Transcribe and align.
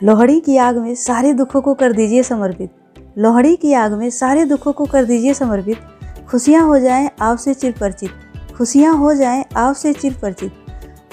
लोहड़ी 0.00 0.38
की 0.40 0.56
आग 0.56 0.76
में 0.78 0.94
सारे 0.94 1.32
दुखों 1.32 1.60
को 1.60 1.72
कर 1.74 1.92
दीजिए 1.92 2.22
समर्पित। 2.22 2.70
लोहड़ी 3.18 3.56
की 3.56 3.72
आग 3.72 3.92
में 3.92 4.08
सारे 4.10 4.44
दुखों 4.44 4.72
को 4.72 4.84
कर 4.86 5.04
दीजिए 5.04 5.34
समर्पित। 5.34 6.24
खुशियाँ 6.30 6.64
हो 6.66 6.78
जाएँ 6.78 7.10
आपसे 7.22 7.54
चिर 7.54 7.74
परिचित 7.80 8.54
खुशियाँ 8.56 8.94
हो 8.98 9.12
जाएँ 9.14 9.44
आपसे 9.56 9.92
चिर 9.92 10.14
परिचित 10.22 10.52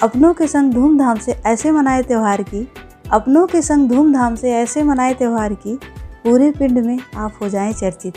अपनों 0.02 0.32
के 0.34 0.46
संग 0.46 0.72
धूमधाम 0.72 1.18
से 1.18 1.32
ऐसे 1.46 1.70
मनाए 1.72 2.02
त्यौहार 2.02 2.42
की। 2.42 2.66
अपनों 3.12 3.46
के 3.46 3.62
संग 3.62 3.88
धूमधाम 3.88 4.34
से 4.34 4.52
ऐसे 4.52 4.82
मनाए 4.82 5.14
त्यौहार 5.14 5.54
की। 5.56 5.78
पूरे 6.24 6.50
पिंड 6.50 6.78
में 6.78 6.98
आप 7.16 7.38
हो 7.42 7.48
जाएँ 7.48 7.72
चर्चित। 7.72 8.14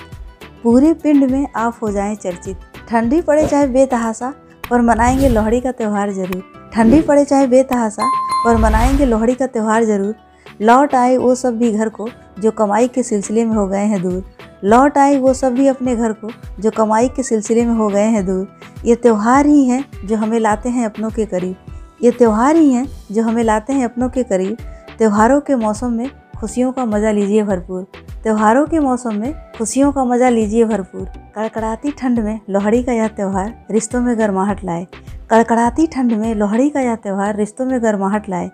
पूरे 0.64 0.94
पिंड 0.94 1.32
में 1.32 1.46
आप 1.56 1.80
हो 1.84 1.92
जाएँ 1.92 2.16
चर्चित। 2.16 2.58
ठंडी 2.90 3.22
पड़े 3.22 3.48
चाहे 3.48 3.68
बेतहासा 3.68 4.34
पर 4.70 4.82
मनाएँगे 4.82 5.30
लोहड़ी 5.30 5.62
का 5.62 5.72
त्यौहार 5.72 6.12
ज़रूर। 6.14 6.72
ठंडी 6.74 7.02
पड़े 7.02 7.26
चाहे 7.26 7.48
बेतहासा 7.48 8.12
पर 8.46 8.58
मनाएँगे 8.58 9.06
लोहड़ी 9.06 9.36
का 9.36 9.48
त्यौहार 9.48 9.84
ज़रूर। 9.86 10.16
लौट 10.62 10.96
आए 10.96 11.18
वो 11.18 11.34
सब 11.36 11.58
भी 11.58 11.72
घर 11.72 11.90
को, 11.90 12.08
जो 12.40 12.52
कमाई 12.52 12.88
के 12.88 13.04
सिलसिले 13.04 13.46
में 13.46 13.56
हो 13.56 13.68
गए 13.68 13.86
हैं 13.86 14.02
दूर। 14.04 14.24
लौट 14.64 14.98
आए 14.98 15.18
वो 15.18 15.34
सब 15.34 15.54
भी 15.54 15.68
अपने 15.68 15.96
घर 15.96 16.14
को, 16.14 16.30
जो 16.60 16.72
कमाई 16.72 17.08
के 17.08 17.24
सिलसिले 17.24 17.66
में 17.66 17.74
हो 17.74 17.88
गए 17.90 18.08
हैं 18.08 18.26
दूर। 18.26 18.48
ये 18.86 18.96
त्यौहार 18.96 19.46
ही 19.46 19.66
हैं 19.66 20.08
जो 20.08 20.16
हमें 20.16 20.40
लाते 20.40 20.70
हैं 20.70 20.86
अपनों 20.86 21.10
के 21.10 21.26
करीब। 21.26 21.56
ये 22.04 22.12
त्यौहार 22.12 22.56
ही 22.56 22.72
हैं 22.74 22.88
जो 23.12 23.24
हमें 23.24 23.44
लाते 23.44 23.74
हैं 23.74 23.86
अपनों 23.86 24.10
के 24.10 24.24
करीब। 24.24 24.58
त्यौहारों 24.98 25.40
के 25.42 25.56
मौसम 25.56 25.92
में 25.92 26.10
खुशियों 26.40 26.72
का 26.72 26.86
मज़ा 26.86 27.12
लीजिए 27.12 27.44
भरपूर। 27.44 27.84
त्योहारों 28.24 28.66
के 28.66 28.80
मौसम 28.80 29.16
में 29.16 29.34
खुशियों 29.58 29.92
का 29.92 30.04
मज़ा 30.06 30.30
लीजिए 30.30 30.66
भरपूर। 30.66 31.06
कड़कड़ाती 31.36 31.92
ठंड 31.92 32.20
में 32.20 32.40
लोहड़ी 32.50 32.82
का 32.84 32.94
यह 32.94 33.08
त्यौहार 33.08 33.54
रिश्तों 33.72 34.02
में 34.02 34.18
गर्माहट 34.20 34.64
लाए। 34.64 34.86
कड़कड़ाती 35.32 35.88
ठंड 35.88 36.14
में 36.14 36.34
लोहड़ी 36.36 36.70
का 36.70 36.82
यह 36.82 36.96
त्यौहार 36.96 37.36
रिश्तों 37.36 37.66
में 37.66 37.82
गर्माहट 37.84 38.30
लाए। 38.30 38.50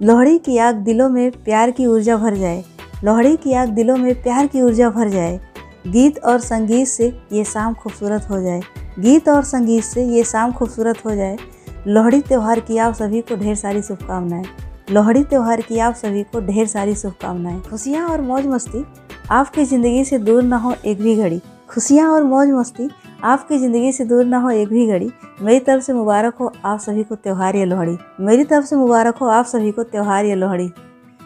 लोहड़ी 0.00 0.38
की 0.38 0.56
आग 0.58 0.74
दिलों 0.76 1.08
में 1.08 1.30
प्यार 1.44 1.70
की 1.70 1.86
ऊर्जा 1.86 2.16
भर 2.16 2.34
जाए। 2.34 2.62
लोहड़ी 3.04 3.36
की 3.36 3.52
आग 3.52 3.68
दिलों 3.68 3.96
में 3.96 4.22
प्यार 4.22 4.46
की 4.46 4.60
ऊर्जा 4.62 4.90
भर 4.90 5.08
जाए। 5.08 5.38
गीत 5.86 6.18
और 6.18 6.38
संगीत 6.40 6.88
से 6.88 7.06
ये 7.32 7.44
शाम 7.44 7.74
खूबसूरत 7.74 8.28
हो 8.30 8.40
जाए। 8.42 8.60
गीत 8.98 9.28
और 9.28 9.42
संगीत 9.44 9.84
से 9.84 10.04
ये 10.06 10.22
शाम 10.24 10.52
खूबसूरत 10.52 11.04
हो 11.04 11.14
जाए। 11.14 11.36
लोहड़ी 11.86 12.20
त्यौहार 12.20 12.60
की 12.60 12.78
आप 12.78 12.94
सभी 12.94 13.20
को 13.20 13.36
ढेर 13.36 13.54
सारी 13.54 13.82
शुभकामनाएँ। 13.82 14.44
लोहड़ी 14.90 15.24
त्यौहार 15.24 15.60
की 15.60 15.78
आप 15.78 15.94
सभी 15.94 16.22
को 16.22 16.40
ढेर 16.40 16.66
सारी 16.66 16.94
शुभकामनाएँ। 16.94 17.60
खुशियाँ 17.60 18.08
और 18.08 18.20
मौज 18.20 18.46
मस्ती 18.46 18.84
आपकी 19.30 19.64
ज़िंदगी 19.64 20.04
से 20.04 20.18
दूर 20.18 20.42
ना 20.42 20.56
हो 20.56 20.74
एक 20.84 21.02
भी 21.02 21.16
घड़ी। 21.16 21.40
खुशियाँ 21.70 22.10
और 22.12 22.22
मौज 22.24 22.50
मस्ती 22.50 22.88
आपकी 23.18 23.56
ज़िंदगी 23.58 23.92
से 23.92 24.04
दूर 24.04 24.24
ना 24.24 24.38
हो 24.38 24.50
एक 24.50 24.68
भी 24.68 24.86
घड़ी, 24.86 25.10
मेरी 25.42 25.60
तरफ़ 25.60 25.82
से 25.84 25.92
मुबारक 25.92 26.34
हो 26.34 26.52
आप 26.64 26.78
सभी 26.80 27.02
को 27.04 27.14
त्यौहार 27.14 27.56
या 27.56 27.64
लोहड़ी। 27.64 27.96
मेरी 28.20 28.44
तरफ़ 28.44 28.64
से 28.64 28.76
मुबारक 28.76 29.16
हो 29.16 29.26
आप 29.28 29.44
सभी 29.44 29.72
को 29.72 29.82
त्यौहार 29.84 30.24
या 30.24 30.34
लोहड़ी। 30.34 30.70